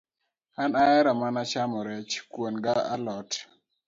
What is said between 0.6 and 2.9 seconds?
An aheri mana chamo rech, kuona ga